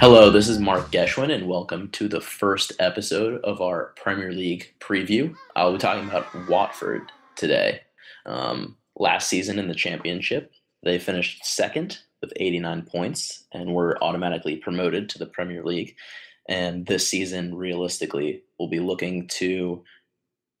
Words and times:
Hello, 0.00 0.30
this 0.30 0.48
is 0.48 0.58
Mark 0.58 0.90
Geshwin, 0.90 1.30
and 1.30 1.46
welcome 1.46 1.90
to 1.90 2.08
the 2.08 2.22
first 2.22 2.72
episode 2.78 3.38
of 3.44 3.60
our 3.60 3.92
Premier 3.96 4.32
League 4.32 4.74
preview. 4.80 5.36
I'll 5.54 5.72
be 5.72 5.78
talking 5.78 6.08
about 6.08 6.48
Watford 6.48 7.12
today. 7.36 7.82
Um, 8.24 8.78
last 8.96 9.28
season 9.28 9.58
in 9.58 9.68
the 9.68 9.74
Championship, 9.74 10.52
they 10.82 10.98
finished 10.98 11.44
second 11.44 11.98
with 12.22 12.32
89 12.36 12.86
points 12.90 13.44
and 13.52 13.74
were 13.74 14.02
automatically 14.02 14.56
promoted 14.56 15.10
to 15.10 15.18
the 15.18 15.26
Premier 15.26 15.62
League. 15.62 15.94
And 16.48 16.86
this 16.86 17.06
season, 17.06 17.54
realistically, 17.54 18.42
will 18.58 18.68
be 18.68 18.80
looking 18.80 19.28
to 19.28 19.84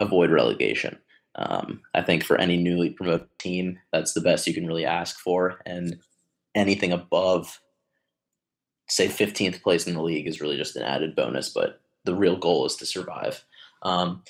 avoid 0.00 0.32
relegation. 0.32 0.98
Um, 1.36 1.82
I 1.94 2.02
think 2.02 2.24
for 2.24 2.40
any 2.40 2.56
newly 2.56 2.90
promoted 2.90 3.28
team, 3.38 3.78
that's 3.92 4.14
the 4.14 4.20
best 4.20 4.48
you 4.48 4.54
can 4.54 4.66
really 4.66 4.84
ask 4.84 5.16
for. 5.20 5.60
And 5.64 6.00
anything 6.56 6.90
above, 6.90 7.60
say, 8.88 9.08
15th 9.08 9.62
place 9.62 9.86
in 9.86 9.94
the 9.94 10.02
league 10.02 10.26
is 10.26 10.40
really 10.40 10.56
just 10.56 10.76
an 10.76 10.82
added 10.82 11.14
bonus. 11.14 11.48
But 11.48 11.80
the 12.04 12.14
real 12.14 12.36
goal 12.36 12.66
is 12.66 12.76
to 12.76 12.86
survive. 12.86 13.44
Um, 13.82 14.22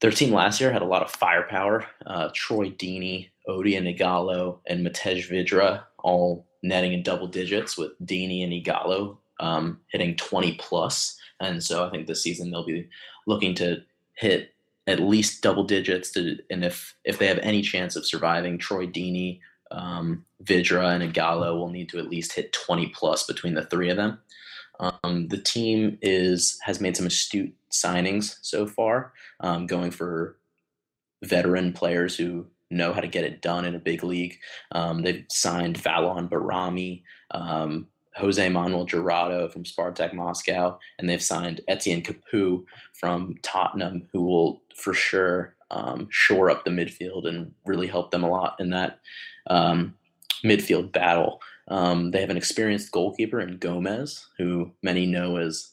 their 0.00 0.10
team 0.10 0.32
last 0.32 0.60
year 0.60 0.72
had 0.72 0.82
a 0.82 0.86
lot 0.86 1.02
of 1.02 1.10
firepower. 1.10 1.86
Uh, 2.06 2.28
Troy 2.32 2.70
Deeney, 2.70 3.30
Odion 3.48 3.96
Ighalo, 3.96 4.58
and 4.66 4.86
Matej 4.86 5.28
Vydra 5.28 5.84
all 5.98 6.46
netting 6.62 6.92
in 6.92 7.02
double 7.02 7.26
digits, 7.26 7.76
with 7.76 7.92
Deeney 8.04 8.44
and 8.44 8.52
Ighalo 8.52 9.16
um, 9.40 9.80
hitting 9.88 10.16
20 10.16 10.54
plus. 10.54 11.16
And 11.40 11.62
so 11.62 11.86
I 11.86 11.90
think 11.90 12.06
this 12.06 12.22
season 12.22 12.50
they'll 12.50 12.66
be 12.66 12.88
looking 13.26 13.54
to 13.56 13.82
hit 14.14 14.54
at 14.86 15.00
least 15.00 15.42
double 15.42 15.64
digits. 15.64 16.10
To, 16.12 16.38
and 16.50 16.64
if 16.64 16.94
if 17.04 17.18
they 17.18 17.26
have 17.26 17.38
any 17.38 17.62
chance 17.62 17.96
of 17.96 18.06
surviving, 18.06 18.58
Troy 18.58 18.86
Deeney, 18.86 19.40
um, 19.70 20.24
Vydra, 20.42 20.88
and 20.88 21.14
Ighalo 21.14 21.56
will 21.56 21.70
need 21.70 21.88
to 21.90 21.98
at 21.98 22.08
least 22.08 22.32
hit 22.32 22.52
20 22.52 22.88
plus 22.88 23.24
between 23.24 23.54
the 23.54 23.66
three 23.66 23.90
of 23.90 23.96
them. 23.96 24.18
Um, 24.80 25.28
the 25.28 25.38
team 25.38 25.98
is 26.02 26.58
has 26.62 26.80
made 26.80 26.96
some 26.96 27.06
astute 27.06 27.52
signings 27.70 28.36
so 28.42 28.66
far, 28.66 29.12
um, 29.40 29.66
going 29.66 29.90
for 29.90 30.36
veteran 31.24 31.72
players 31.72 32.16
who 32.16 32.46
know 32.70 32.92
how 32.92 33.00
to 33.00 33.08
get 33.08 33.24
it 33.24 33.42
done 33.42 33.64
in 33.64 33.74
a 33.74 33.80
big 33.80 34.04
league. 34.04 34.38
Um, 34.72 35.02
they've 35.02 35.24
signed 35.30 35.82
Valon 35.82 36.28
Behrami, 36.28 37.02
um, 37.32 37.88
Jose 38.14 38.48
Manuel 38.48 38.86
Jurado 38.86 39.50
from 39.50 39.64
Spartak 39.64 40.12
Moscow, 40.12 40.78
and 40.98 41.08
they've 41.08 41.22
signed 41.22 41.60
Etienne 41.66 42.02
Capoue 42.02 42.64
from 42.92 43.36
Tottenham, 43.42 44.08
who 44.12 44.22
will 44.22 44.62
for 44.76 44.92
sure 44.94 45.54
um, 45.70 46.08
shore 46.10 46.50
up 46.50 46.64
the 46.64 46.70
midfield 46.70 47.26
and 47.26 47.52
really 47.66 47.86
help 47.86 48.10
them 48.10 48.24
a 48.24 48.30
lot 48.30 48.56
in 48.58 48.70
that 48.70 49.00
um, 49.48 49.94
midfield 50.44 50.92
battle. 50.92 51.40
Um, 51.68 52.10
they 52.10 52.20
have 52.20 52.30
an 52.30 52.36
experienced 52.36 52.92
goalkeeper 52.92 53.40
in 53.40 53.58
Gomes, 53.58 54.26
who 54.38 54.72
many 54.82 55.06
know 55.06 55.36
as 55.36 55.72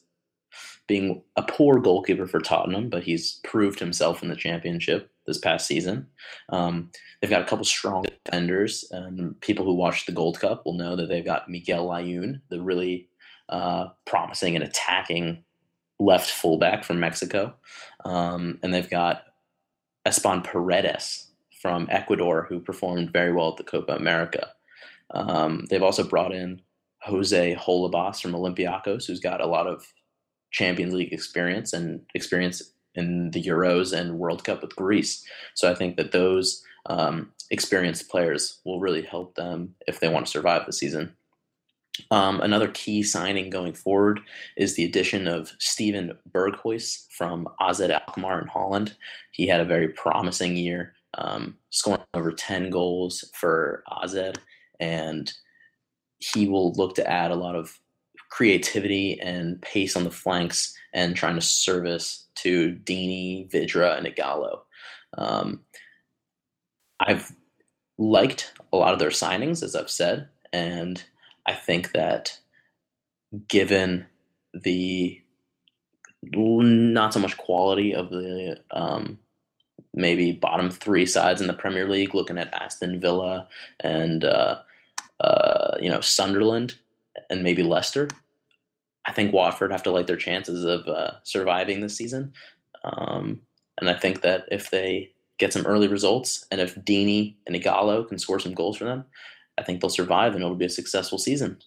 being 0.86 1.22
a 1.36 1.42
poor 1.42 1.80
goalkeeper 1.80 2.26
for 2.26 2.40
Tottenham, 2.40 2.88
but 2.88 3.02
he's 3.02 3.40
proved 3.44 3.80
himself 3.80 4.22
in 4.22 4.28
the 4.28 4.36
championship 4.36 5.10
this 5.26 5.38
past 5.38 5.66
season. 5.66 6.06
Um, 6.50 6.90
they've 7.20 7.30
got 7.30 7.42
a 7.42 7.46
couple 7.46 7.64
strong 7.64 8.04
defenders, 8.24 8.84
and 8.90 9.40
people 9.40 9.64
who 9.64 9.74
watch 9.74 10.06
the 10.06 10.12
Gold 10.12 10.38
Cup 10.38 10.64
will 10.64 10.74
know 10.74 10.94
that 10.96 11.08
they've 11.08 11.24
got 11.24 11.50
Miguel 11.50 11.86
Layun, 11.86 12.40
the 12.50 12.60
really 12.60 13.08
uh, 13.48 13.88
promising 14.04 14.54
and 14.54 14.64
attacking 14.64 15.42
left 15.98 16.30
fullback 16.30 16.84
from 16.84 17.00
Mexico, 17.00 17.54
um, 18.04 18.58
and 18.62 18.72
they've 18.72 18.90
got 18.90 19.22
Espan 20.06 20.42
Paredes 20.44 21.30
from 21.60 21.88
Ecuador, 21.90 22.46
who 22.48 22.60
performed 22.60 23.12
very 23.12 23.32
well 23.32 23.50
at 23.50 23.56
the 23.56 23.64
Copa 23.64 23.94
America. 23.94 24.52
Um, 25.10 25.66
they've 25.68 25.82
also 25.82 26.04
brought 26.04 26.32
in 26.32 26.62
Jose 27.02 27.54
Holebas 27.56 28.20
from 28.20 28.32
Olympiacos, 28.32 29.06
who's 29.06 29.20
got 29.20 29.40
a 29.40 29.46
lot 29.46 29.66
of 29.66 29.84
Champions 30.52 30.94
League 30.94 31.12
experience 31.12 31.72
and 31.72 32.02
experience 32.14 32.62
in 32.94 33.30
the 33.32 33.42
Euros 33.42 33.92
and 33.92 34.18
World 34.18 34.44
Cup 34.44 34.62
with 34.62 34.76
Greece. 34.76 35.24
So 35.54 35.70
I 35.70 35.74
think 35.74 35.96
that 35.96 36.12
those 36.12 36.62
um, 36.86 37.32
experienced 37.50 38.08
players 38.08 38.60
will 38.64 38.80
really 38.80 39.02
help 39.02 39.34
them 39.34 39.74
if 39.86 40.00
they 40.00 40.08
want 40.08 40.26
to 40.26 40.32
survive 40.32 40.66
the 40.66 40.72
season. 40.72 41.15
Um, 42.10 42.40
another 42.40 42.68
key 42.68 43.02
signing 43.02 43.50
going 43.50 43.72
forward 43.72 44.20
is 44.56 44.74
the 44.74 44.84
addition 44.84 45.28
of 45.28 45.52
Steven 45.58 46.16
Berghuis 46.30 47.06
from 47.10 47.48
AZ 47.60 47.80
Alkmaar 47.80 48.40
in 48.40 48.48
Holland. 48.48 48.96
He 49.32 49.46
had 49.46 49.60
a 49.60 49.64
very 49.64 49.88
promising 49.88 50.56
year, 50.56 50.94
um, 51.14 51.56
scoring 51.70 52.02
over 52.14 52.32
10 52.32 52.70
goals 52.70 53.30
for 53.34 53.82
AZ, 54.02 54.16
and 54.80 55.32
he 56.18 56.48
will 56.48 56.72
look 56.72 56.94
to 56.96 57.10
add 57.10 57.30
a 57.30 57.36
lot 57.36 57.54
of 57.54 57.78
creativity 58.30 59.20
and 59.20 59.60
pace 59.62 59.96
on 59.96 60.04
the 60.04 60.10
flanks 60.10 60.74
and 60.92 61.16
trying 61.16 61.34
to 61.34 61.40
service 61.40 62.26
to 62.36 62.74
Deeney, 62.84 63.50
Vydra, 63.50 63.96
and 63.96 64.06
Ighalo. 64.06 64.60
Um, 65.16 65.60
I've 67.00 67.32
liked 67.98 68.52
a 68.72 68.76
lot 68.76 68.92
of 68.92 68.98
their 68.98 69.10
signings, 69.10 69.62
as 69.62 69.74
I've 69.74 69.90
said, 69.90 70.28
and 70.52 71.02
I 71.46 71.54
think 71.54 71.92
that 71.92 72.38
given 73.48 74.06
the 74.52 75.20
not 76.32 77.14
so 77.14 77.20
much 77.20 77.36
quality 77.36 77.94
of 77.94 78.10
the 78.10 78.58
um, 78.70 79.18
maybe 79.94 80.32
bottom 80.32 80.70
three 80.70 81.06
sides 81.06 81.40
in 81.40 81.46
the 81.46 81.52
Premier 81.52 81.88
League, 81.88 82.14
looking 82.14 82.38
at 82.38 82.52
Aston 82.52 83.00
Villa 83.00 83.48
and 83.80 84.24
uh, 84.24 84.58
uh, 85.20 85.76
you 85.80 85.88
know 85.88 86.00
Sunderland 86.00 86.74
and 87.30 87.42
maybe 87.42 87.62
Leicester, 87.62 88.08
I 89.06 89.12
think 89.12 89.32
Watford 89.32 89.72
have 89.72 89.82
to 89.84 89.90
like 89.90 90.06
their 90.06 90.16
chances 90.16 90.64
of 90.64 90.86
uh, 90.88 91.12
surviving 91.22 91.80
this 91.80 91.96
season. 91.96 92.32
Um, 92.84 93.40
and 93.78 93.88
I 93.88 93.94
think 93.94 94.22
that 94.22 94.46
if 94.50 94.70
they 94.70 95.12
get 95.38 95.52
some 95.52 95.66
early 95.66 95.88
results 95.88 96.46
and 96.50 96.60
if 96.60 96.74
Deeney 96.76 97.34
and 97.46 97.54
Ighalo 97.54 98.08
can 98.08 98.18
score 98.18 98.40
some 98.40 98.54
goals 98.54 98.76
for 98.76 98.84
them, 98.84 99.04
I 99.58 99.62
think 99.62 99.80
they'll 99.80 99.90
survive 99.90 100.34
and 100.34 100.42
it'll 100.42 100.56
be 100.56 100.66
a 100.66 100.70
successful 100.70 101.18
season. 101.18 101.58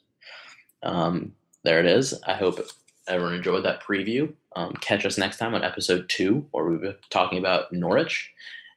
Um, 0.84 1.34
there 1.64 1.80
it 1.80 1.86
is. 1.86 2.14
I 2.26 2.34
hope 2.34 2.60
everyone 3.08 3.34
enjoyed 3.34 3.66
that 3.66 3.84
preview. 3.84 4.34
Um, 4.56 4.74
catch 4.82 5.06
us 5.06 5.18
next 5.18 5.38
time 5.38 5.54
on 5.54 5.64
episode 5.64 6.08
two, 6.10 6.46
where 6.52 6.66
we'll 6.66 6.80
be 6.80 6.96
talking 7.10 7.38
about 7.40 7.72
Norwich. 7.72 8.32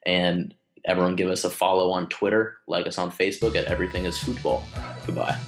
And 0.05 0.55
everyone 0.84 1.17
give 1.17 1.31
us 1.31 1.45
a 1.45 1.51
follow 1.51 1.91
on 1.91 2.09
Twitter, 2.09 2.56
like 2.67 2.87
us 2.87 2.99
on 2.99 3.11
Facebook 3.11 3.55
at 3.55 3.67
Everything 3.67 4.05
is 4.05 4.19
Football. 4.19 4.65
Goodbye. 5.06 5.39